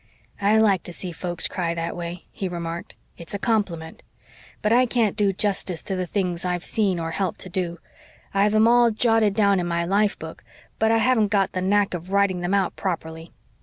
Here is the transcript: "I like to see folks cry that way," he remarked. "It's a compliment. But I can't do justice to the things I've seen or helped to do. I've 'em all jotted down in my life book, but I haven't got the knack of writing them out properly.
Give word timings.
"I 0.41 0.57
like 0.57 0.81
to 0.85 0.93
see 0.93 1.11
folks 1.11 1.47
cry 1.47 1.75
that 1.75 1.95
way," 1.95 2.25
he 2.31 2.47
remarked. 2.49 2.95
"It's 3.19 3.35
a 3.35 3.37
compliment. 3.37 4.01
But 4.63 4.73
I 4.73 4.87
can't 4.87 5.15
do 5.15 5.31
justice 5.31 5.83
to 5.83 5.95
the 5.95 6.07
things 6.07 6.43
I've 6.43 6.63
seen 6.65 6.99
or 6.99 7.11
helped 7.11 7.39
to 7.41 7.49
do. 7.49 7.77
I've 8.33 8.55
'em 8.55 8.67
all 8.67 8.89
jotted 8.89 9.35
down 9.35 9.59
in 9.59 9.67
my 9.67 9.85
life 9.85 10.17
book, 10.17 10.43
but 10.79 10.89
I 10.89 10.97
haven't 10.97 11.27
got 11.27 11.51
the 11.51 11.61
knack 11.61 11.93
of 11.93 12.11
writing 12.11 12.39
them 12.39 12.55
out 12.55 12.75
properly. 12.75 13.31